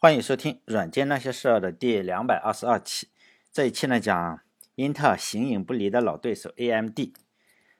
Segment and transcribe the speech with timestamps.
[0.00, 3.08] 欢迎收听《软件那些事儿》的第两百二十二期。
[3.50, 4.40] 这一期呢，讲
[4.76, 7.00] 英特尔形影不离的老对手 AMD。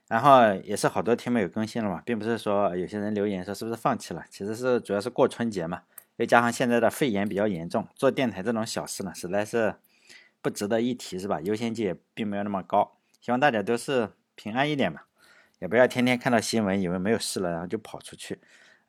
[0.09, 5.83] 然后也是好多天没有更新了嘛，并不是说有些人留言说是不是放弃了，其实是主要是过春节嘛，
[6.17, 9.77] 又加上现在的肺炎比较严重，做电台这种小事呢，实在是
[10.43, 11.41] 不值得一提，是吧？
[11.43, 12.99] 优先级也并没有那么高。
[13.21, 15.03] 希望大家都是平安一点嘛，
[15.61, 18.41] 也不要天天看到新闻以为没有事了，然后就跑出去。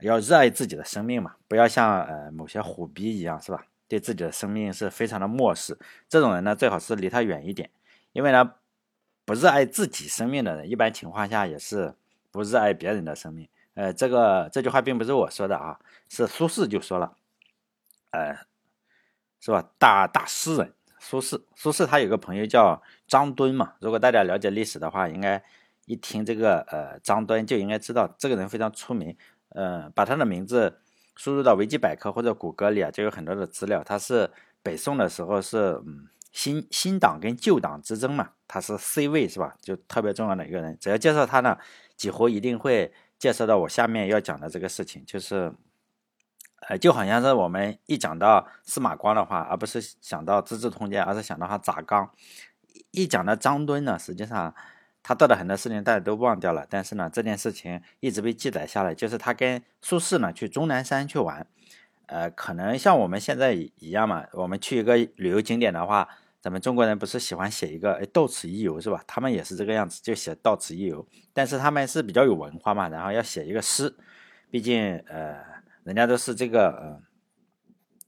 [0.05, 3.65] 要热爱自己的生命嘛，不要像呃某些虎逼一样，是吧？
[3.87, 5.77] 对自己的生命是非常的漠视。
[6.07, 7.69] 这种人呢，最好是离他远一点，
[8.11, 8.53] 因为呢，
[9.25, 11.95] 不热爱自己生命的人，一般情况下也是
[12.31, 13.49] 不热爱别人的生命。
[13.73, 17.15] 呃，这个这句话并不是我说的啊，是苏轼就说了，
[18.11, 18.37] 呃，
[19.39, 19.69] 是吧？
[19.77, 23.73] 大大诗人苏轼，苏轼他有个朋友叫张敦嘛。
[23.79, 25.43] 如果大家了解历史的话，应该
[25.85, 29.17] 一听这个呃张敦就应该知道这个人非常出名。
[29.55, 30.79] 嗯，把他的名字
[31.15, 33.83] 输入到维基百科或者谷歌里啊，就有很多的资料。
[33.83, 34.29] 他是
[34.61, 39.55] 北宋的时候是嗯新新党跟旧党之争嘛，他是 C 位是吧？
[39.59, 40.77] 就特别重要的一个人。
[40.79, 41.57] 只要介绍他呢，
[41.97, 45.51] 几乎一定会介绍到我下面要讲的这个事情，就是
[46.67, 52.11] 呃，就好像是我们一讲到司马光的话，而不是想到《资治通鉴》，而是想到他砸缸。
[52.91, 54.53] 一讲到张敦呢，实际上。
[55.01, 58.93] 他做的很多事情大家都忘掉了，但是呢，这件事情一直被记载下来。
[58.93, 61.47] 就是他跟苏轼呢去终南山去玩，
[62.07, 64.25] 呃，可能像我们现在一样嘛。
[64.33, 66.07] 我们去一个旅游景点的话，
[66.41, 69.03] 咱们中国人不是喜欢写一个“哎，到此一游”是吧？
[69.07, 71.07] 他们也是这个样子，就写“到此一游”。
[71.33, 73.95] 但是他们是比较有文化嘛，然后要写一个诗，
[74.51, 75.37] 毕竟呃，
[75.83, 77.01] 人家都是这个呃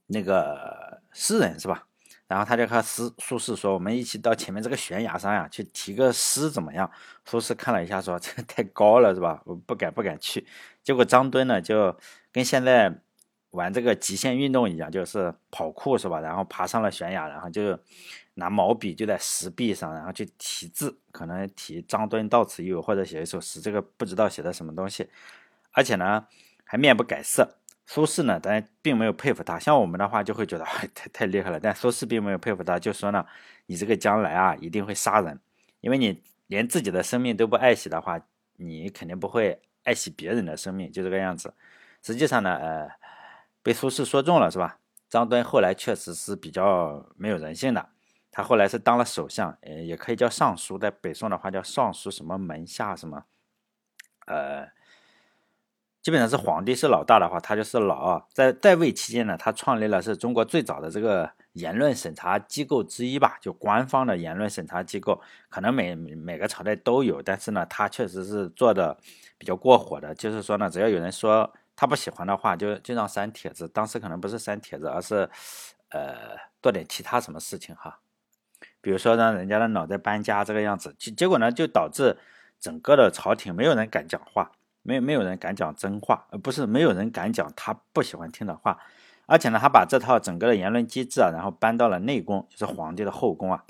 [0.06, 1.86] 那个诗人是吧？
[2.32, 6.90] 然后他就和苏苏轼说：“我们一起到前面这个悬崖上呀，去题个诗怎么样？”
[7.26, 9.42] 苏轼看了一下，说：“这个太高了，是吧？
[9.44, 10.46] 我不敢，不敢去。”
[10.82, 11.94] 结果张敦呢，就
[12.32, 12.90] 跟现在
[13.50, 16.20] 玩这个极限运动一样，就是跑酷，是吧？
[16.20, 17.78] 然后爬上了悬崖，然后就
[18.36, 25.06] 拿毛笔就在石壁上，然后去题字，可能题“张敦到此一游”或者写一首诗，这个不知道写的什么东西，
[25.72, 26.24] 而且呢，
[26.64, 27.58] 还面不改色。
[27.94, 29.58] 苏轼呢，当然并没有佩服他。
[29.58, 31.60] 像我们的话，就会觉得太太厉害了。
[31.60, 33.26] 但苏轼并没有佩服他，就说呢
[33.68, 35.38] ：“你这个将来啊，一定会杀人，
[35.82, 38.18] 因为你连自己的生命都不爱惜的话，
[38.56, 41.52] 你肯定不会爱惜别人的生命，就这个样子。”
[42.02, 42.88] 实际上呢，呃，
[43.62, 44.78] 被苏轼说中了，是吧？
[45.10, 47.90] 张敦后来确实是比较没有人性的。
[48.30, 53.24] 他后来是当了首相，呃，也可以叫尚书，在北宋的话叫尚书什么门下什么，
[54.24, 54.68] 呃。
[56.02, 58.22] 基本上是皇帝是老大的话，他就是老二。
[58.32, 65.20] 在在位期间呢，他创立了是中国最早的这个言论审查机构之一吧，就官方的言论审查机构。
[65.48, 68.98] 可能每每个朝代都有，但是呢，他确实是做的
[69.38, 70.12] 比较过火的。
[70.16, 73.68] 就是说呢，只要有人说他不喜欢的话，就就让删帖子。
[73.68, 75.30] 当时可能不是删帖子，而是
[75.90, 78.00] 呃做点其他什么事情哈，
[78.80, 80.92] 比如说让人家的脑袋搬家这个样子。
[80.98, 82.16] 结结果呢，就导致
[82.58, 84.50] 整个的朝廷没有人敢讲话。
[84.82, 88.78] 没没有人敢讲真话，而不是没有人敢讲他不喜欢听的话，
[89.26, 93.64] 而且呢，他把这套整个的言论机制啊，然后搬到了内宫，就是皇帝的后宫啊，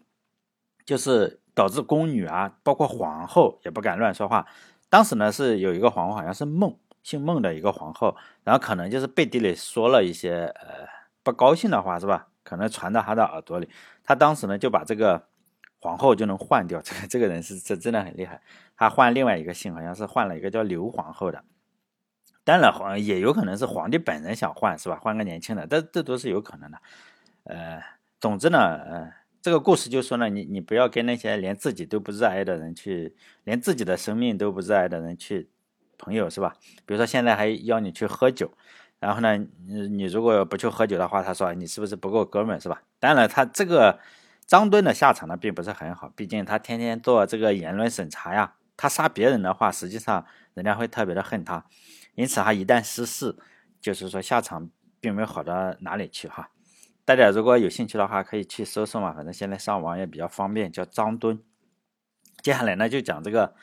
[0.85, 4.47] 就是导致宫女啊，包括皇后也不敢乱说话。
[4.89, 10.87] 当时呢，是有一个皇后，好像是孟，姓孟的一个皇后，然后可能就是背地里说了一些呃
[11.23, 12.29] 不高兴的话，是吧？
[12.43, 13.69] 可能传到他的耳朵里，
[14.03, 15.27] 他当时呢就把这个。
[15.83, 18.41] 皇后就能换掉， 这个这个人是这真的很厉害。
[18.77, 21.43] 他换另外一个姓，好像是换了一个叫刘皇后的。
[22.45, 24.97] 当然，皇也有可能是皇帝本人想换，是吧？
[25.03, 26.79] 换个年轻的，这这都是有可能的。
[27.45, 27.83] 呃，
[28.21, 35.51] 总之呢，呃，这个故事就说呢，你你不要跟那些连自己都不热爱的人去，连自己的生命都不热爱的人去
[35.99, 36.55] 朋友，是吧？
[36.87, 38.53] 比如说现在还要你去喝酒，
[39.01, 42.83] 然后呢，你你如果不去喝酒的话，他说你是不是不够哥们，是吧？
[43.01, 43.99] 当然，他这个。
[44.53, 48.53] 张敦的下场呢，并不是很好，毕竟他天天做这个言论审查呀。
[48.77, 51.65] 他杀别人的话，实际上人家会特别的恨他，
[52.17, 53.35] 因此他一旦失势，
[53.81, 54.69] 就是说下场
[55.01, 56.51] 并没有好到哪里去哈。
[57.07, 61.43] 大家如果有兴趣的话，可以去搜搜嘛，反正现在上网也比较方便，叫张敦。
[62.43, 63.55] 接下来呢，就讲这个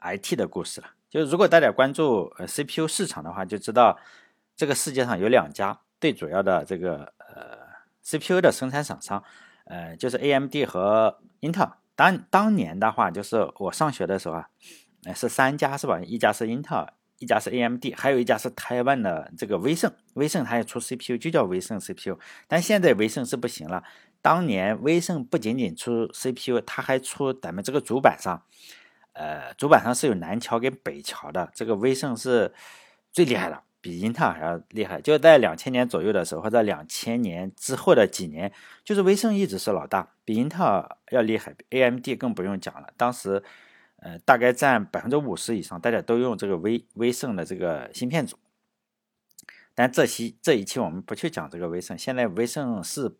[0.00, 0.90] IT 的故事了。
[1.10, 3.98] 就是如果大家关注呃 CPU 市场的话，就知道
[4.54, 7.66] 这个世界上有两家最主要的这个呃
[8.04, 9.24] CPU 的生产厂商。
[9.66, 11.72] 呃，就是 A M D 和英特尔。
[11.94, 14.48] 当当年的话，就是我上学的时候啊，
[15.04, 16.00] 呃，是三家是吧？
[16.00, 19.92] 一家是英特尔，一家是 A M D，还有一家是台湾的这个威盛。
[20.14, 22.18] 威盛它也出 C P U，就叫威盛 C P U。
[22.46, 23.82] 但现在威盛是不行了。
[24.20, 28.42] 当年威盛不仅仅出 C P U，它还出咱们这个主板上，
[29.12, 31.50] 呃，主板上是有南桥跟北桥的。
[31.54, 32.52] 这个威盛是
[33.10, 33.62] 最厉害的。
[33.86, 35.00] 比英特尔还要厉害。
[35.00, 38.52] 就在两千年左右的时候，或者两千年之后的几年，
[38.82, 42.92] 就是威盛一直是老大，比英特尔要厉害，AMD 更不用讲了。
[42.96, 43.40] 当时，
[43.98, 48.36] 呃，大概占百分之五十以上，大家都用这个威威盛的这个芯片组。
[49.76, 53.16] 但这期这一期我们不去讲这个威盛，现在威盛是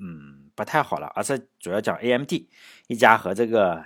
[0.00, 2.32] 嗯不太好了，而是主要讲 AMD
[2.88, 3.84] 一家和这个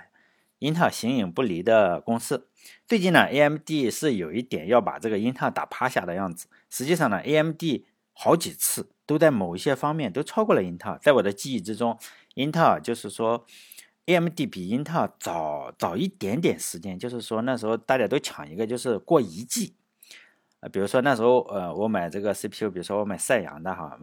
[0.65, 2.47] 英特尔形影不离的公司。
[2.87, 6.47] 最近呢，AMD 是有一点要把这个英特尔打趴下的样子。
[6.71, 7.61] 实际上呢，AMD
[8.13, 10.97] 好几次都在某一些方面都超过了英特尔。
[10.99, 11.95] 在我的记忆之中，
[12.33, 13.45] 英特尔就是说
[14.07, 19.75] ，AMD 比英特尔早早一点点时间，就是说那时候大家都抢一个，就是过一季。
[20.61, 23.95] 呃，比如说那时候，呃，我买这个 CPU，比如说我买赛扬的哈，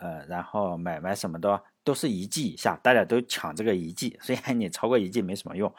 [0.00, 5.72] 呃，然后买买什么的都是一 G 以下，大家都抢这个一 G，虽然你超过一 G 没什么用。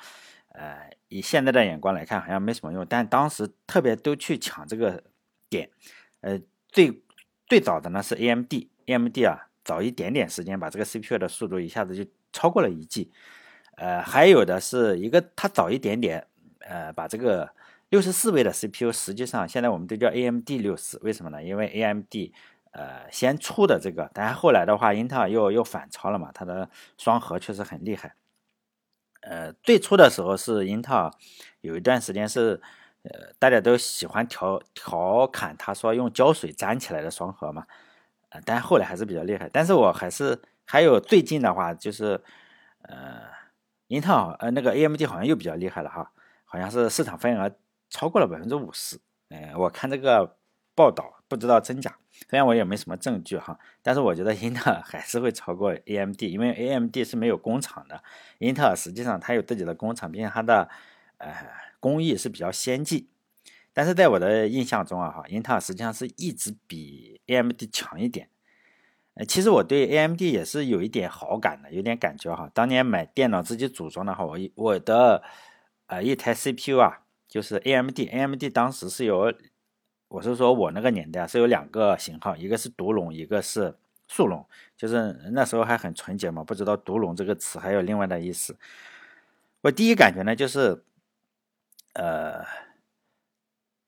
[0.50, 5.02] 呃，以现在的眼光来看，好像没什么用，但当时特别都去抢这个
[5.50, 5.70] 点。
[6.20, 6.38] 呃，
[6.70, 7.02] 最
[7.48, 13.10] 最早的呢是 AMD，AMD 啊，早一点点时间把这个 CPU 的速度一下子就超过了一 G。
[13.78, 16.28] 呃，还有的是一个它早一点点，
[16.60, 17.50] 呃，把这个
[17.88, 21.42] 六十四位的 CPU，实际上现在我们都叫 AMD 六四，为什么呢？
[21.42, 22.14] 因为 AMD
[22.72, 28.16] 呃先出的这个，但是后来的话，英特尔又又反超了嘛，它的双核确实很厉害。
[29.22, 31.12] 呃，最初的时候是英特尔
[31.62, 32.60] 有一段时间是，
[33.04, 37.68] 呃，大家都喜欢调调侃他说用胶水粘起来的双核嘛，
[38.30, 39.48] 呃，但后来还是比较厉害。
[39.54, 42.20] 但是我还是还有最近的话就是，
[42.82, 43.22] 呃，
[43.88, 46.12] 英特尔呃那个 AMD 好像又比较厉害了哈，
[46.46, 47.52] 好像是市场份额
[47.92, 49.00] 超过了百分之五十。
[49.30, 50.38] 哎，我看这个
[50.74, 52.01] 报道不知道真假。
[52.30, 58.02] 虽然我也没什么证据哈，但是我觉得英特尔还是会超过 AMD，因为 AMD 是没有工厂的，
[58.38, 60.70] 英特尔实际上它有自己的工厂，并且它的
[61.18, 61.34] 呃
[61.82, 63.08] 工艺是比较先进。
[63.74, 68.30] 但是在我的印象中啊哈，英特尔实际上是一直比 AMD 强一点。
[69.16, 72.50] 呃，其实我对 AMD 也是有一点好感的，有点感觉哈。
[72.54, 75.22] 当年买电脑自己组装的话，我我的
[75.88, 79.34] 呃一台 CPU 啊，就是 AMD，AMD 当时是有。
[80.12, 83.74] 我是说，我那个年代是有两个型号，一个是独龙，一个是
[84.10, 88.58] 速龙，就是那时候还很纯洁嘛，不知道独龙这个词还有另外的意思。
[89.62, 90.84] 我第一感觉呢，就是
[91.94, 92.44] 呃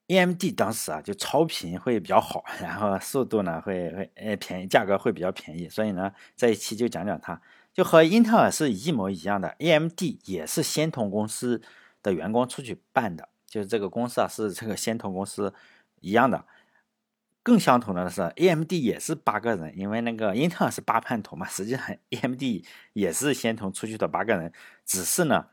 [0.08, 7.38] ，AMD 当时啊就超频会比较好，然后速度呢会会呃便宜，价格会比较便宜，所以呢这一期就讲讲它，
[7.74, 11.60] 就和英特尔是一模一样的，AMD 也是仙童公司
[12.02, 15.52] 的员工出去办的，就是这个公司啊是这个仙童公司。
[16.04, 16.44] 一样的，
[17.42, 21.80] 更相同的是，AMD 也是八个人，因为那个英特尔是八叛徒嘛，实际上
[22.10, 22.42] AMD
[22.92, 24.52] 也是先从出去的八个人，
[24.84, 25.46] 只是呢，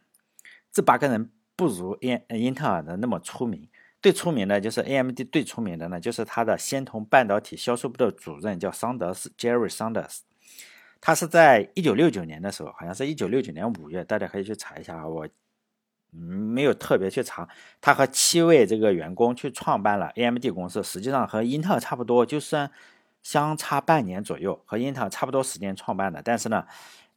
[0.71, 3.69] 这八个人不如英英特尔的那么出名。
[4.01, 10.19] 最出名的就是 AMD 最出名的呢，就是他的仙童半导体销售部的主任叫桑德斯 Jerry Sanders，
[10.99, 15.27] 他是在一九六九年的时候，好像是一九六九年五月，大家可以去查一下啊，我。
[16.11, 17.47] 没有特别去查，
[17.79, 22.69] 他和七位这个员工去创办了 AMD 公司，实际上和英特尔差不多，就算
[23.23, 26.21] 相差半年左右，和英特尔差不多时间创办的。
[26.21, 26.65] 但是呢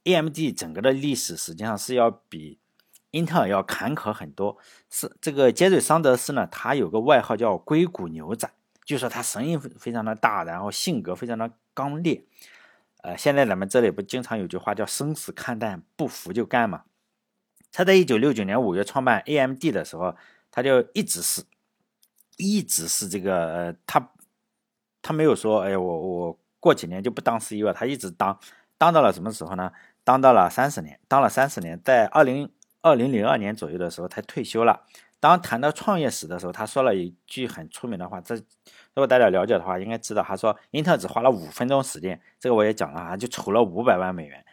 [0.05, 2.57] ，AMD 整个的历史实际上是要比
[3.11, 4.57] 英特尔要坎坷很多。
[4.89, 8.49] 是这个杰瑞桑德斯呢，他有个外号叫硅谷牛仔，
[8.85, 12.23] 就说他声音非常的大，然后性格非常的刚烈。
[13.01, 16.83] 呃，现在咱们这里不经常有句话叫生死看淡，不服就干嘛。
[17.75, 20.15] 他在一九六九年五月创办 AMD 的时候，
[20.49, 21.43] 他就一直是，
[22.37, 24.11] 一直是这个呃，他
[25.01, 28.39] 他没有说，哎，我我过几年就不当 CEO，了他一直当，
[28.77, 29.73] 当到了什么时候呢？
[30.05, 34.85] 当到了三十年，当了三十年，在二零二零零二年左右的时候，他退休了。
[35.19, 38.41] 当谈到创业史的时候，他说了一句很出名的话，这如
[39.01, 44.45] 果大家了解的话，应该知道，他说英特尔只花了五分钟时间，这个我也讲了啊，就筹了五百万美元，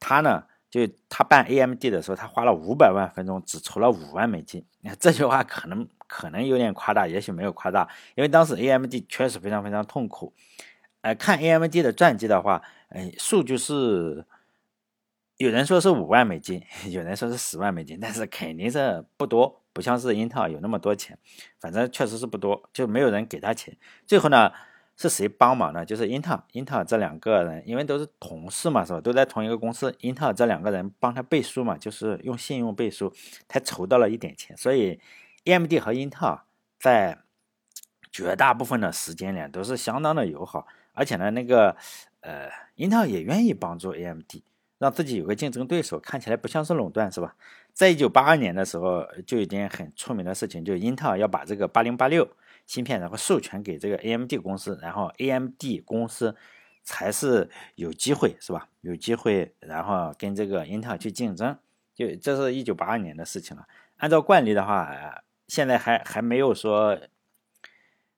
[0.00, 0.44] 他呢？
[0.72, 4.64] 就他办 AMD 的时候，他花了五百万分钟，只筹了五万美金。
[4.98, 10.32] 这句话可能可能有点夸大，也许没有夸大，因为当时 AMD 确实非常非常痛苦。
[11.02, 14.24] 呃，看 AMD 的传记的话，哎，数据是
[15.36, 21.18] 有人说是五万美金， 有人说是十万美金，但是肯定是不多，不像是英特尔有那么多钱，
[21.60, 23.76] 反正确实是不多，就没有人给他钱。
[24.06, 24.50] 最后呢？
[25.08, 25.84] 是谁帮忙呢？
[25.84, 29.00] 就是英特尔，英特尔这两个人，因为都是同事嘛，是吧？
[29.00, 33.12] 都在同一个公司，英特尔这两个人帮他背书嘛，就是用信用背书，
[33.48, 34.56] 才筹到了一点钱。
[34.56, 35.00] 所以
[35.44, 36.40] ，AMD 和英特尔
[36.78, 37.18] 在
[38.12, 41.76] 绝大部分的时间里都是相当的友好，而且呢，那个
[42.20, 44.30] 呃，英特尔也愿意帮助 AMD，
[44.78, 47.34] 让自己有个竞争对手，看起来不像是垄断，是吧？
[47.72, 52.28] 在一九八二年的时候，就一件很出名的事情，就英特尔要把这个八零八六。
[52.66, 56.34] 芯片，然后授权给这个 AMD 公司，然后 AMD 公司
[56.82, 58.68] 才是有机会，是吧？
[58.80, 61.56] 有机会，然后跟这个英特尔去竞争。
[61.94, 63.68] 就这是一九八二年的事情了。
[63.98, 66.98] 按照惯例的话，现在还还没有说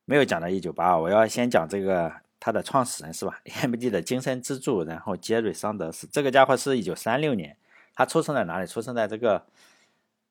[0.04, 7.56] 没有讲到一九八二，我要先讲这个它的创始人是吧？AMD 的精神支柱，然后杰瑞桑德斯这个家伙是一九三六年，
[7.94, 8.66] 他出生在哪里？
[8.66, 9.44] 出生在这个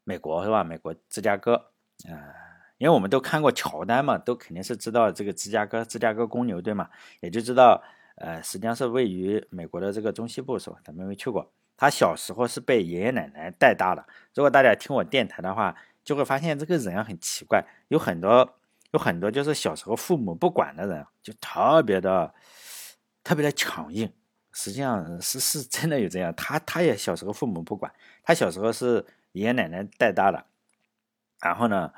[0.06, 0.64] 美国是吧？
[0.64, 1.72] 美国芝加哥，
[2.08, 2.34] 呃，
[2.84, 6.90] 因为我们都看过乔丹嘛，都肯定是知道这个芝加哥芝加哥公牛队嘛，
[7.22, 7.82] 也就知道，
[8.16, 10.76] 呃，实际上是位于美国的这个中西部是吧？
[10.84, 11.50] 咱们没去过。
[11.78, 14.06] 他小时候是被爷爷奶奶带大的。
[14.34, 15.74] 如果大家听我电台的话，
[16.04, 18.54] 就会发现这个人很奇怪，有很多
[18.92, 22.34] 有很多就是小时候父母不管的人，就特别的
[23.24, 24.12] 特别的强硬。
[24.52, 26.36] 实际上是是真的有这样。
[26.36, 27.90] 他他也小时候父母不管，
[28.24, 30.46] 他小时候是爷爷奶奶带大的。
[31.42, 31.92] 然后呢，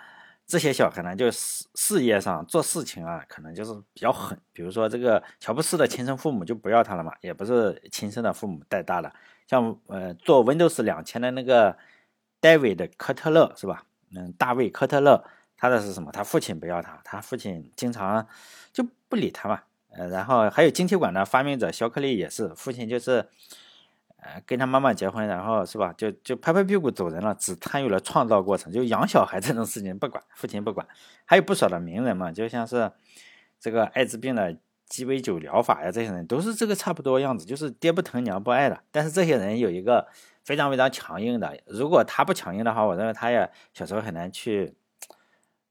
[0.48, 4.40] 这些小孩呢，就事事业上做事情啊，可能就是比较狠。
[4.54, 9.12] 比如说这个乔布斯的亲生父母就不要他了嘛，也不是亲生的父母带大的。
[9.48, 11.78] 像呃做 Windows 两千的那个
[12.42, 13.86] David 科特勒是吧？
[14.16, 15.24] 嗯，大卫科特勒，
[15.58, 16.12] 他的是什么？
[16.12, 18.28] 他父亲不要他，他父亲经常
[18.72, 19.62] 就不理他嘛。
[19.90, 23.28] 呃，然后还有晶体管的发明者肖克利也是，父亲就是
[24.26, 25.94] 呃跟他妈妈结婚，然后是吧？
[25.96, 30.86] 就就拍拍屁股走人了，只参与了创造过程，就养小孩这种事情不管，父亲不管。
[31.24, 32.92] 还有不少的名人嘛，就像是
[33.60, 34.58] 这个艾滋病的。
[34.88, 38.80] 鸡尾酒疗法呀，这些人都是这个差不多样子，就是爹不疼娘不爱的。
[38.92, 40.08] 但是这些人有一个
[40.44, 44.76] 非常非常强硬的，如果他不强硬的话，我认为他也小时候很难去。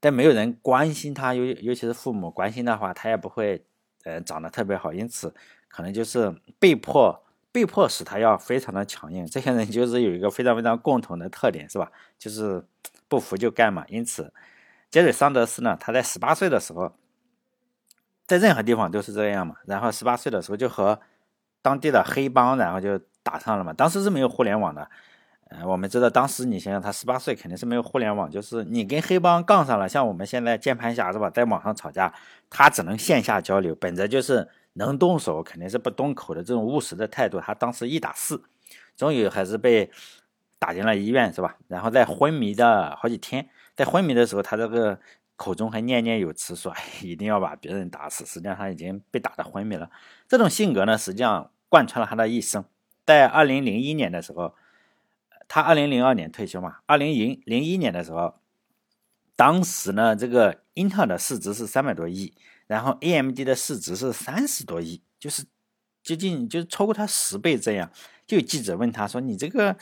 [0.01, 3.65] 但没有人关心他，尤尤其是父母关心的话，他也不会
[4.03, 4.91] 呃长得特别好。
[4.91, 5.33] 因此，
[5.69, 7.23] 可能就是被迫
[7.55, 9.25] 被迫使他要非常的强硬。
[9.25, 11.89] 这些人就是有一个非常非常共同的特点，是吧？
[12.19, 12.61] 就是
[13.07, 13.85] 不服就干嘛。
[13.87, 14.33] 因此，
[14.91, 16.91] 杰瑞桑德斯呢，他在十八岁的时候。
[18.27, 20.99] 在任何地方都是这样嘛，然后十八岁的时候就和
[21.61, 23.71] 当地的黑帮，然后就打上了嘛。
[23.71, 24.89] 当时是没有互联网的，
[25.49, 32.11] 呃，我们知道当时你想想，他十八岁肯定是没有互联网，就是你跟黑帮杠上了，像我们现在键盘侠是吧，在网上吵架，
[32.49, 38.41] 他只能线下交流，本着就是能动手肯定是不动口的这种务实的态度，他当时一打四，
[38.95, 39.91] 终于还是被
[40.57, 41.57] 打进了医院是吧？
[41.67, 44.99] 然后在昏迷的好几天，在昏迷的时候，他这个。
[45.37, 49.91] 口中还念念有词说：“一定要把别人打死。”实际上他已经被打得昏迷了。
[50.29, 52.63] 这种性格呢，实际上贯穿了他的一生。
[53.05, 54.55] 在二零零一年的时候，
[55.49, 56.77] 他二零零二年退休嘛。
[56.85, 58.35] 二零零零一年的时候，
[59.35, 62.33] 当时呢，这个英特尔的市值是三百多亿，
[62.67, 65.43] 然后 AMD 的市值是三十多亿，就是
[66.03, 67.91] 接近就是超过他十倍这样。
[68.25, 69.75] 就有记者问他说：“你这个？”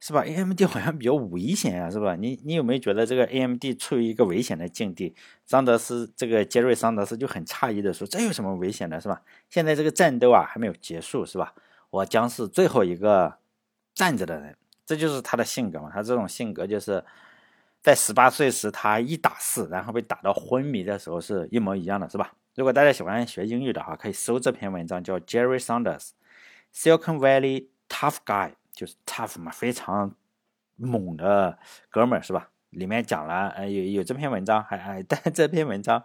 [0.00, 2.14] 是吧？AMD 好像比较危险啊，是吧？
[2.14, 5.12] 你你有没有觉得这个 AMD 处于一个危险的境地？
[5.44, 9.20] 桑德斯这个杰瑞桑德斯就很诧异的说：“这有什么危险的，是吧？
[9.50, 11.52] 现在这个战斗啊还没有结束，是吧？
[11.90, 13.38] 我将是最后一个
[13.92, 15.90] 站着的人。”这就是他的性格嘛。
[15.92, 17.04] 他这种性格就是
[17.80, 22.32] 在十八岁时他一打四，然后被打到昏迷的时候是一模一样的，是吧？
[22.54, 26.10] 如果大家喜欢学英语的话，可以搜这篇文章，叫 Jerry Sanders
[26.74, 28.52] Silicon Valley Tough Guy。
[28.72, 30.14] 就是 tough 嘛，非常
[30.76, 31.58] 猛的
[31.90, 32.50] 哥们儿是吧？
[32.70, 36.00] 里面讲了，呃，有有这篇文章，还还 但这篇文章，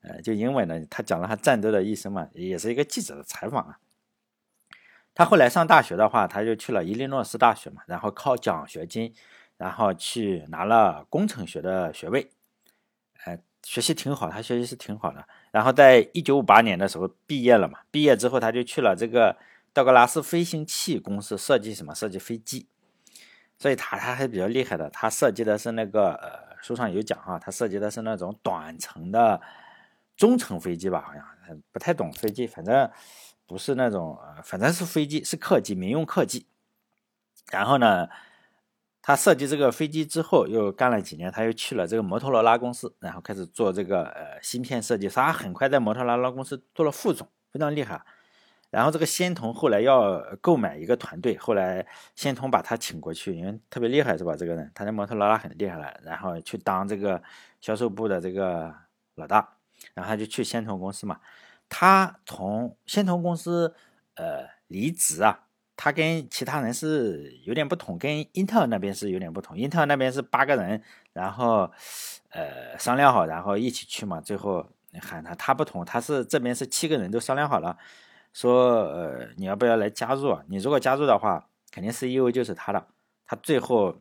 [0.00, 3.78] 呃，就英文的，他讲了他战斗的一生嘛，也是一个记者的采访啊。
[5.14, 9.14] 他后来上大学的话，他就去了伊利诺斯大学嘛，然后靠奖学金，
[9.62, 12.30] 然后去拿了工程学的学位，
[13.24, 15.24] 呃，学习挺好，他学习是挺好的。
[15.52, 19.36] 然后在一九五八年的时候毕业了嘛，毕业之后他就去了这个。
[19.74, 21.94] 道格拉斯飞行器公司设计什么？
[21.94, 22.66] 设计飞机，
[23.58, 24.90] 所以他他还比较厉害的。
[24.90, 29.40] 他设计的是那个呃，书上有讲哈，他设计的是那种短程的
[30.14, 31.00] 中程飞机吧？
[31.00, 31.24] 好像
[31.72, 32.90] 不太懂飞机，反正
[33.46, 36.46] 不是那种，反正是飞机，是客机，民用客机。
[37.50, 38.10] 然后呢，
[39.02, 45.08] 他设计这个飞机之后，又干了几年，他又去了这个摩托罗拉公司，然后开始做这个呃芯片设计。
[45.08, 48.00] 他很快在摩托罗拉公司做了副总，非常厉害。
[48.70, 54.34] 然后这个仙童后来要购买一个团队，后来仙童把他请过去，因为特别厉害是吧？
[54.34, 57.22] 这个人他在摩托罗拉很厉害了，然后去当这个
[57.60, 58.72] 销售部的这个
[59.16, 59.56] 老大，
[59.92, 61.20] 然后他就去仙童公司嘛。
[61.68, 63.74] 他从仙童公司
[64.14, 65.40] 呃离职啊，
[65.84, 69.58] 他跟其他人是有点不同，跟英特尔那边是有点不同。
[69.58, 70.80] 英特尔那边是八个人，
[71.12, 71.68] 然后
[72.28, 74.20] 呃商量好，然后一起去嘛。
[74.20, 74.64] 最后
[75.00, 77.76] 喊他，他不同，他是这边是七个人都商量好了。
[78.32, 80.38] 说呃，你要不要来加入？
[80.46, 82.86] 你如果加入的话，肯定 CEO 就是他的。
[83.26, 83.96] 他最后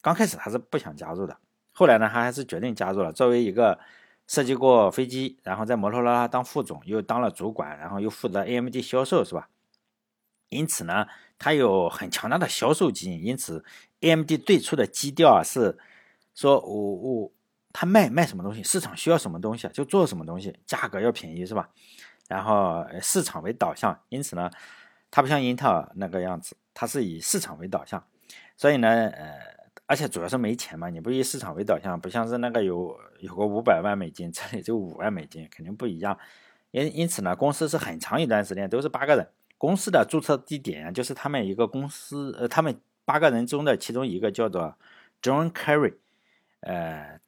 [0.00, 1.36] 刚开始他是不想加入的，
[1.74, 3.12] 后来呢，他还是决定加入了。
[3.12, 3.78] 作为一个
[4.26, 9.50] 设计过飞机，然后在摩托罗拉当副总，又当了主管，然后又负责 AMD 销售，是吧？
[10.50, 11.06] 因此呢，
[11.38, 13.24] 它有很强大的销售基因。
[13.24, 13.64] 因此
[14.00, 15.78] ，AMD 最初的基调啊是
[16.34, 17.32] 说，我我
[17.72, 21.70] 它卖卖什么东西，市场需要什么东西就做什么东西，价格要便宜，是吧？
[22.28, 24.50] 然后市场为导向，因此呢，
[25.10, 28.04] 它不像英特尔那个样子，它是以市场为导向。
[28.56, 29.38] 所以呢，呃，
[29.86, 36.18] 而且主要是没钱嘛，你不以市场为导向，不像是那个有有个五百万美金，这里就五万美金，肯定不一样。
[36.70, 39.28] 因因此呢，公司是很长一段时间都是八个人。
[39.60, 44.74] 公司的注册地点就是他们一个公司，呃，他们八个人中的其中一个叫做
[45.20, 45.96] John Kerry，
[46.60, 47.20] 呃，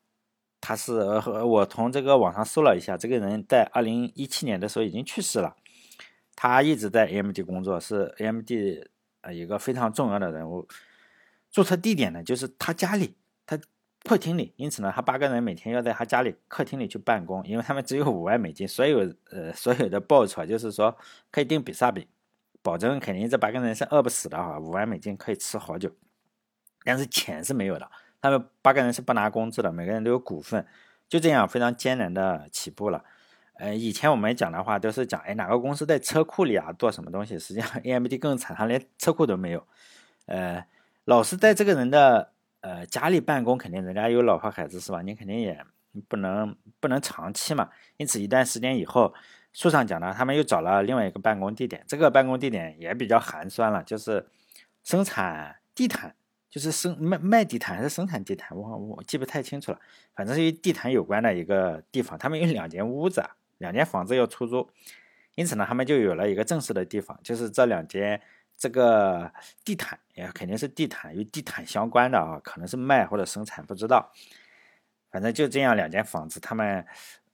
[0.59, 5.55] 他是呃，我从这个网上搜了一下，这个人在二零一七年的时候已经去世了。
[6.35, 8.51] 他一直在 AMD 工作，是 AMD
[9.21, 10.67] 呃一个非常重要的人物。
[11.51, 13.61] 注册地点呢，就是他家里，他
[14.05, 14.55] 客厅里。
[14.57, 20.97] 因此呢，他八个人每天要在他家里客厅里去办公，因为他们只有五万美金，所有呃所有的报酬就是说
[21.31, 22.07] 可以订比萨饼。
[22.63, 25.91] 保证肯定这八个人是饿不死的哈，五万美金可以吃好久，
[26.85, 27.91] 但是钱是没有的。
[28.21, 30.65] 他们八个人是不拿工资的，每个人都有股份，
[31.09, 33.05] 就这样非常艰难的起步了。
[33.55, 37.37] 呃，以前我们讲的话都是讲，哎，哪个公司在车库里啊做什么东西？
[37.37, 39.67] 实际上 AMD 更惨，他连车库都没有。
[40.27, 40.65] 呃，
[41.05, 45.03] 老是在这个人的呃家里办公，肯定人家有老婆孩子是吧？
[45.03, 45.65] 你肯定也
[46.07, 47.71] 不能不能长期嘛。
[47.97, 49.13] 因此一段时间以后。
[49.53, 54.27] 书上讲呢，他们又找了另外一个办公地点，这个办公地点也比较寒酸了，就是
[54.83, 56.15] 生产地毯，
[56.49, 59.79] 就是生卖卖地毯还是生产地毯，我我记不太清楚了，
[60.15, 62.19] 反正是与地毯有关的一个地方。
[62.19, 63.23] 他们有两间屋子，
[63.59, 64.71] 两间房子要出租，
[65.35, 68.19] 因此呢，他们就有了一个正式的地方，就是这两间
[68.57, 69.31] 这个
[69.65, 74.11] 地毯也肯定是地毯与地毯相关的啊，可能是卖或者生产，不知道，
[75.11, 76.87] 反正就这样两间房子，他们。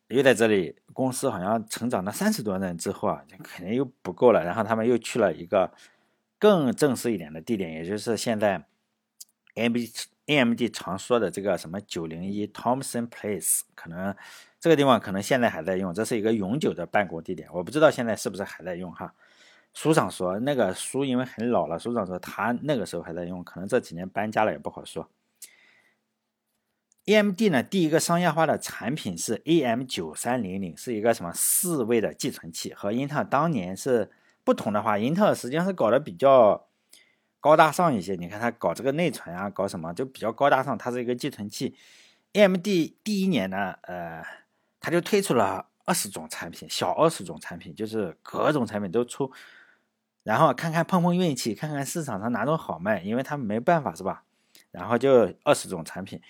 [0.09, 4.43] 又在这里，公司好像成长了三十多人之后啊，就肯定又不够了。
[4.43, 5.71] 然后他们又去了一个
[6.39, 8.65] 更正式一点的地点，也就是现在
[9.55, 9.93] A M D
[10.27, 14.15] A M D 常说的这个什么九零一 Thompson Place，可能
[14.59, 17.49] 这个地方可能现在还在用，这是一个永久的办公地点。
[17.53, 19.15] 我不知道现在是不是还在用哈。
[19.75, 25.07] 书上说那个书因为很老了，书上说他那个时候还在用，可能这几年搬家了也不好说。
[27.09, 34.11] AMD 呢，第一个商业化的产品是 AM 九三零零，是一个什么四位的寄存器，和英特尔当年是
[34.45, 36.67] 不同的话，英特尔实际上是搞得比较
[37.41, 38.15] 高大上一些。
[38.15, 41.75] 你看它搞这个内存啊，搞什么就比较高大上，它是一个寄存器。
[42.35, 42.67] AMD
[43.03, 44.23] 第一年呢，呃，
[44.79, 49.33] 它就推出了二十种产品，小二十种产品，就是各种产品都出，
[50.25, 54.25] 然后看看碰碰运气，看看市场上哪种好卖，因为他们没办法是吧？
[54.71, 56.21] 然后就二十种产品。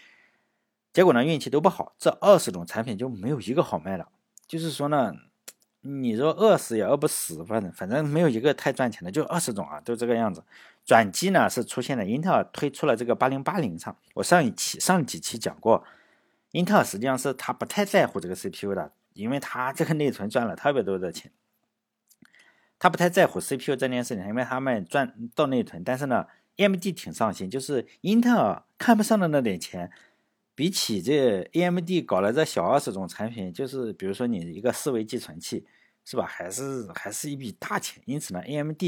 [0.99, 4.09] 结果呢，运气都不好，这二十种产品就没有一个好卖的。
[4.49, 5.15] 就是说呢，
[5.83, 10.43] 你说饿死也饿不死，反正反正没有一个太赚钱的，就二十种啊，都这个样子。
[10.85, 13.97] 转机呢是出现了，英特尔推出了这个八零八零上。
[14.15, 15.85] 我上一期上几期讲过，
[16.51, 21.31] 英特尔实际上是他不太在乎这个 CPU 的，因为他这个内存赚了特别多的钱，
[22.81, 25.85] 他不太在乎 CPU 这件事情，因为他们赚到内存。
[25.85, 29.93] 但是呢，AMD 挺上心，就是英特尔看不上的那点钱。
[30.59, 35.64] 比起这 AMD 搞了这小二十种产品，就是比如说你一个四维寄存器，
[36.05, 36.27] 是吧？
[36.27, 38.03] 还是还是一笔大钱。
[38.07, 38.83] 因此呢，AMD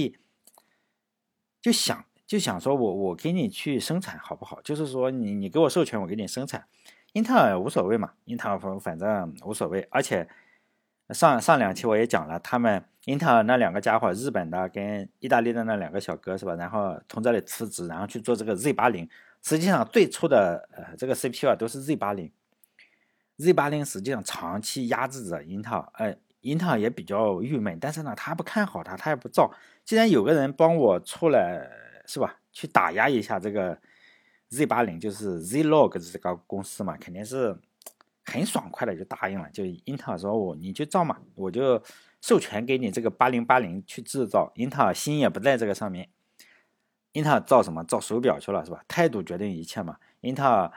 [1.63, 4.61] 就想就想说我我给你去生产好不好？
[4.63, 6.67] 就是说你你给我授权，我给你生产。
[7.13, 9.87] 英特尔无所谓嘛，英特尔反正无所谓。
[9.93, 10.29] 而且
[11.11, 16.57] 上上两期我也讲了，他们英特尔那两个家伙，日本的跟意大利的那两个小哥是吧？
[16.57, 19.09] 然后从这里辞职，然后去做这个 Z 八零。
[19.43, 22.31] 实际上，最初的呃这个 CPU 啊都是 Z 八零
[23.39, 29.51] ，Z 八零实际上长期压制着英特尔，呃，英特尔也比较郁闷，但是呢，他不看好它，他也不造。
[29.85, 31.71] 既然有个人帮我出来，
[32.07, 32.37] 是吧？
[32.53, 33.81] 去打压一下这个
[34.49, 37.57] Z 八零，就是 Zlog 这个公司嘛，肯定是
[38.25, 39.49] 很爽快的就答应了。
[39.51, 41.83] 就英特尔说我你就造嘛，我就
[42.21, 44.53] 授权给你这个八零八零去制造。
[44.57, 46.09] 英特尔心也不在这个上面。
[47.13, 47.83] 英特尔造什么？
[47.85, 48.85] 造手表去了是吧？
[48.87, 49.97] 态度决定一切嘛。
[50.21, 50.71] 英特尔，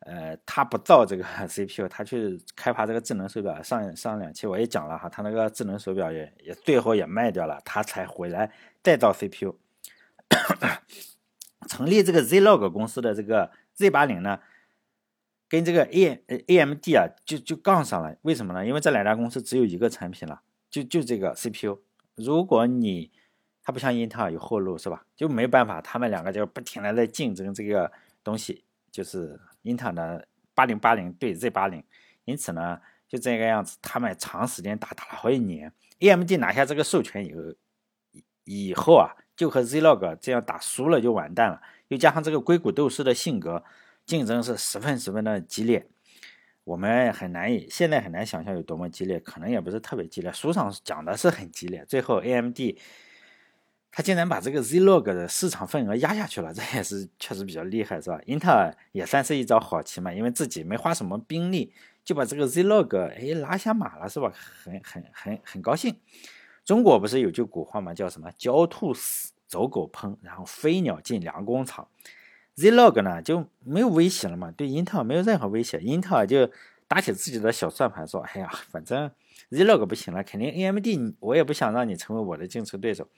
[0.00, 3.62] 呃，他不造这个 CPU，他去开发这个智能手表。
[3.62, 9.56] 上上两期我也讲了哈，他那个智能手表也也最后也卖掉了，他才回来再造 CPU。
[11.68, 14.40] 成立这个 Zlog 公司的这个 Z 八零呢，
[15.48, 18.16] 跟这个 A AMD 啊就就杠上了。
[18.22, 18.66] 为什么呢？
[18.66, 21.78] 因为这两家公司只有一个产品了，就就这个 CPU。
[22.14, 23.10] 如果你
[23.68, 25.04] 它不像英特尔有后路是吧？
[25.14, 27.92] 就没办法，他们两个就不停的在竞争这个
[28.24, 31.84] 东西，就是英特尔的八零八零对 Z 八零，
[32.24, 33.76] 因此呢，就这个样子。
[33.82, 37.54] 他们长时间打打了好几年，AMD 拿下这个授权以后，
[38.44, 41.60] 以后啊，就和 Zlog 这样打输了就完蛋了。
[41.88, 43.62] 又加上这个硅谷斗士的性格，
[44.06, 45.86] 竞争是十分十分的激烈。
[46.64, 50.32] 我们很难以现在很难想象有多么激烈，可能也不是特别激烈。
[50.32, 52.58] 书上讲的是很激烈，最后 AMD
[53.90, 58.20] 他竟然把这个 Zlog 的市场份额压下去了，这也是确实比较厉害，是吧？
[58.26, 61.72] 英特尔也算是一招好棋嘛，因为自己没花什么兵力
[62.04, 64.32] 就把这个 Zlog 哎拉下马了，是吧？
[64.34, 65.96] 很很很很高兴。
[66.64, 71.88] 中国不是有句古话嘛，叫什么“狡兔死，走狗烹”，然后飞鸟尽，良弓藏。
[72.56, 76.50] Zlog 呢就没有威胁了嘛，对英特尔没有任何威胁，英特尔就
[76.86, 79.10] 打起自己的小算盘，说：“哎呀，反正
[79.50, 83.08] Zlog 不行了，肯定 AMD 我也不想让你成为我的竞争对手。”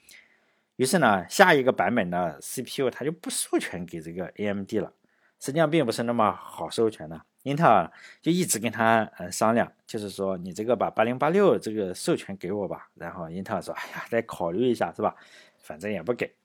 [0.75, 4.93] 于是呢，下一个版本的 CPU 它就不授权给这个 AMD 了。
[5.39, 12.89] 实际上并不是那么好授权的，英特尔就一直跟他呃商量，就是说你这个把八零八六这个授权给我吧。
[12.95, 15.15] 然后英特尔说：“哎呀，再考虑一下，是吧？
[15.59, 16.35] 反正也不给。”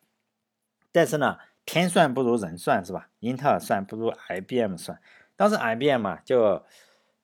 [0.93, 1.39] 但是呢。
[1.69, 3.09] 天算不如人算是吧？
[3.19, 5.01] 英特尔算不如 IBM 算。
[5.35, 6.65] 当时 IBM 啊就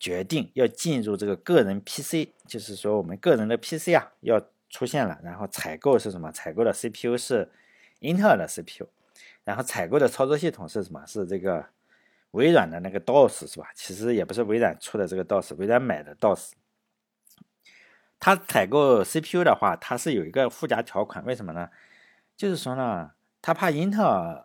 [0.01, 4.41] 决定要进入这个个人 PC，就是说我们个人的 PC 啊要
[4.73, 5.21] 出现了。
[5.23, 6.33] 然后采购是什么？
[6.33, 7.49] 采购的 CPU 是
[8.01, 8.89] 英特尔的 CPU，
[9.45, 11.07] 然后采购的操作系统是什么？
[11.07, 11.65] 是这个
[12.33, 13.69] 微软的那个 DOS 是吧？
[13.77, 16.51] 其实也不是微软出的这个 DOS，微软买的 DOS。
[18.19, 21.69] 它采购 CPU 的话，它是有一个附加条款，为什么呢？
[22.37, 23.13] 就是说呢。
[23.45, 24.45] 他怕英特尔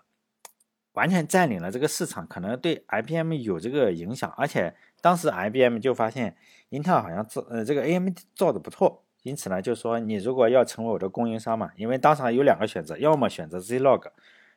[0.93, 4.33] 完全占领了这个市场，可能对 IBM 有这个影响。
[4.35, 6.35] 而且当时 IBM 就发现
[6.69, 14.11] 英特尔好像造呃这个 AMD 造的不错，因此呢就说你如果要成为我的供应商嘛，因为当场有两个选择，要么选择 Zlog，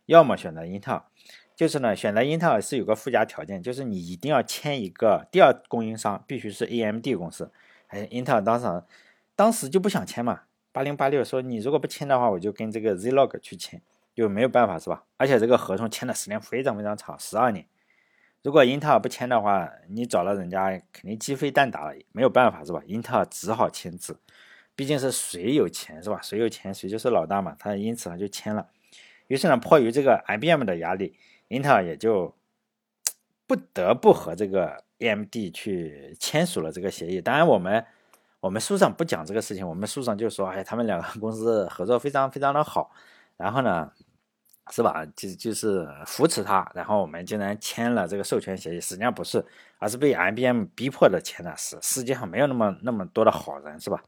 [0.06, 1.02] 要么选择英特尔。
[1.56, 7.52] 就是呢选择英特尔是有个附加条件，就是你一定要签一个第二供应商，必须是 AMD 公司。
[7.88, 8.82] 哎，英特尔当时
[9.34, 10.42] 当时就不想签嘛，
[10.72, 13.80] 八零八六说你如果不签的话，我就跟这个 Zlog 去签。
[14.12, 15.04] 就没有办法是吧？
[15.16, 17.64] 而且这个合同签的时间非常非常长，十二年。
[18.42, 22.82] 如果英特尔不签的话，你找了人家肯定鸡飞蛋打了，没有办法是吧？
[22.86, 24.18] 英特尔只好签字，
[24.80, 26.18] 毕竟是谁有钱是吧？
[26.22, 27.54] 谁有钱谁就是老大嘛。
[27.58, 28.66] 他因此呢就签了。
[29.26, 32.34] 于是呢，迫于这个 IBM 的压力，英特尔也就
[33.46, 37.20] 不得不和这个 AMD 去签署了这个协议。
[37.20, 37.84] 当然，我们
[38.40, 42.90] 我们书上不讲这个事情，我们书上就说，哎，他们两个公司合作非常非常的好。
[43.36, 43.92] 然后呢？
[44.72, 45.04] 是吧？
[45.16, 49.44] 就就是扶持他，然后我们竟然签了这个授权协议，实际上不是，
[49.78, 51.52] 而是被 IBM 逼迫的签的。
[51.56, 54.00] 是世界上没有那么那么多的好人，是吧？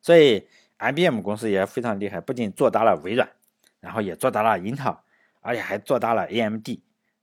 [0.00, 0.46] 所以
[0.78, 3.28] IBM 公司也非常厉害，不仅做大了微软，
[3.80, 4.98] 然后也做大了英特尔，
[5.40, 6.68] 而且还做大了 AMD。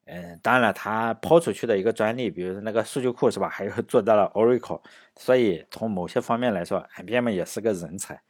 [0.06, 3.50] 嗯，当然了，他抛出去的一个专利，比如说那个数据库，是吧？
[3.52, 4.82] 还有做到了 Oracle。
[5.16, 8.22] 所以从某些方面来说，IBM 也是个人才。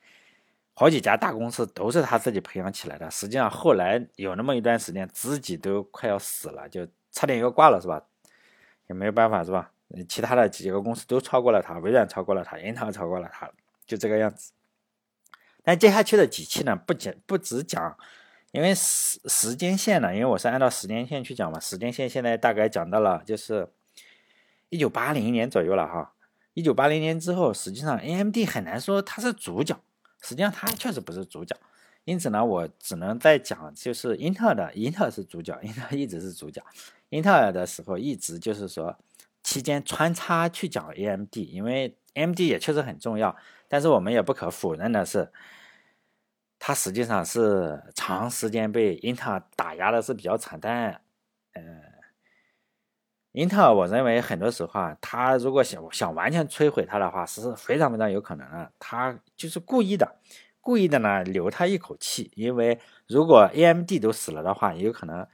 [0.74, 3.10] 好几家大公司都是他自己培养起来的。
[3.12, 8.02] 实际上后来有那么一段时间，自己都快要死了，就差点要挂了，是吧？
[8.88, 9.72] 也没有办法，是吧？
[10.10, 13.50] 其他的几个公司都超过了他，微软超过了他，英特尔超过了他，
[13.88, 14.52] 就这个样子。
[15.64, 17.98] 但接下去的几期呢，不讲不只讲，
[18.52, 23.68] 因为时时间线呢，因为我是按照时间线去讲嘛，时间线现在大概讲到了就是
[24.70, 26.14] 一九八零年左右了哈。
[26.54, 29.80] 一九八零年之后，实际上 AMD 很难说它是主角。
[30.20, 31.56] 实际上它确实不是主角，
[32.04, 36.60] 因此呢，我只能在讲，就是英特尔的，英特尔是主角，英特尔一直是主角。
[37.10, 38.98] 英特尔的时候一直就是说
[39.48, 43.34] 期间穿插去讲 AMD，因为 AMD 也确实很重要，
[43.70, 45.32] 但是我们也不可否认的是，
[46.60, 51.00] 它实际上是长时间被英特尔打压的是比较惨，但
[51.54, 51.82] 嗯。
[53.32, 58.72] 英特尔，我认为很多时候啊，他如果想想完全摧毁它的话，是非常非常有可能的。
[58.80, 60.18] 他就是故意的，
[60.60, 62.32] 故意的呢，留他一口气。
[62.36, 65.28] 因为如果 AMD 都死了的话，也有可能，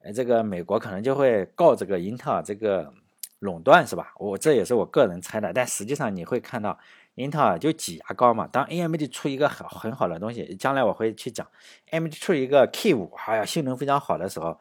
[0.00, 2.92] 呃，这个美国可能就会告这个英特尔这个
[3.40, 4.12] 垄断，是吧？
[4.18, 5.52] 我这也是我个人猜的。
[5.52, 6.78] 但实际上你会看到，
[7.16, 8.46] 英特尔就挤牙膏嘛。
[8.46, 11.46] 当 AMD 出一个很很好的东西，将来我会去讲
[11.90, 14.58] ，AMD 出一个 K 五，哎呀，性能非常好的时候。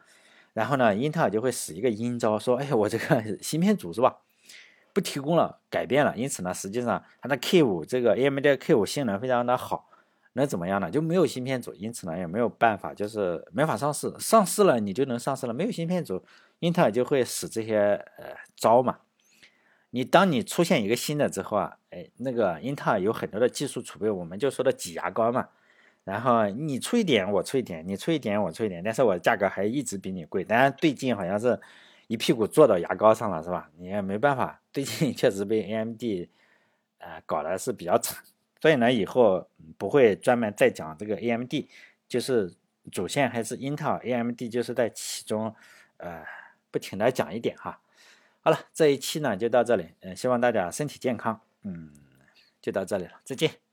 [0.53, 4.17] 然后呢，英特尔就会使一个阴招，说：“哎，我这个 芯片组是吧，
[4.93, 6.17] 不提供了，改变了。
[6.17, 9.89] 因此呢，实际上它的 K 五这个 AMD 的 K 五性能非常的好，
[10.33, 10.89] 那怎么样呢？
[10.91, 14.13] 就没有芯片组，因此呢也没有办法，就是没法上市。
[14.19, 16.23] 上市了你就能上市了，没有芯片组，
[16.59, 18.99] 英特尔就会使这些呃招嘛。
[19.91, 25.49] 你当你出现一个新的之后啊，哎，那个英特尔有很多的技术储备，我们就说的挤牙膏嘛。”
[26.05, 28.81] 然后你出一点，我出一点；你出一点，我出一点。
[28.83, 30.43] 但是我价格还一直比你贵。
[30.43, 31.59] 当然最近好像是
[32.07, 33.69] 一屁股坐到牙膏上了，是吧？
[33.77, 36.01] 你也没办法，最近 确实被 AMD
[36.99, 38.23] 啊搞的是比较惨，
[38.59, 41.53] 所以呢以后不会专门再讲这个 AMD，
[42.07, 42.53] 就是
[42.91, 45.55] 主线还是 Intel，AMD 就是在其中
[45.97, 46.23] 呃
[46.71, 47.79] 不停的讲一点哈。
[48.41, 51.91] 好了，这一期呢就到这里，嗯，希望大家身体健康，嗯，
[52.61, 53.68] 就到这里了，再见。